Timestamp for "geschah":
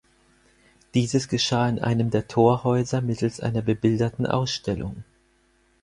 1.27-1.69